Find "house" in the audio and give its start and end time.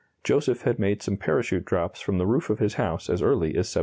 2.73-3.07